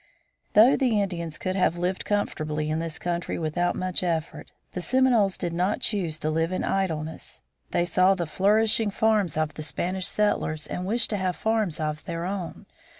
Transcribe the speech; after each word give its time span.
Though 0.53 0.75
the 0.75 0.99
Indians 0.99 1.37
could 1.37 1.55
have 1.55 1.77
lived 1.77 2.05
comfortably 2.05 2.71
in 2.71 2.79
this 2.79 2.97
country 2.97 3.37
without 3.37 3.75
much 3.75 4.01
effort, 4.01 4.51
the 4.71 4.81
Seminoles 4.81 5.37
did 5.37 5.53
not 5.53 5.79
choose 5.81 6.17
to 6.21 6.31
live 6.31 6.51
in 6.51 6.63
idleness. 6.63 7.43
They 7.69 7.85
saw 7.85 8.15
the 8.15 8.25
flourishing 8.25 8.89
farms 8.89 9.37
of 9.37 9.53
the 9.53 9.61
Spanish 9.61 10.07
settlers 10.07 10.65
and 10.65 10.87
wished 10.87 11.11
to 11.11 11.17
have 11.17 11.35
farms 11.35 11.79
of 11.79 12.03
their 12.05 12.25
own. 12.25 12.65